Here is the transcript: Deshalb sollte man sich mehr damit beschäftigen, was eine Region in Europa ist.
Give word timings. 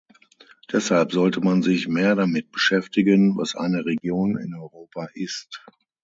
Deshalb 0.71 1.11
sollte 1.11 1.41
man 1.41 1.61
sich 1.61 1.87
mehr 1.87 2.15
damit 2.15 2.51
beschäftigen, 2.51 3.37
was 3.37 3.53
eine 3.55 3.85
Region 3.85 4.35
in 4.35 4.55
Europa 4.55 5.07
ist. 5.13 5.63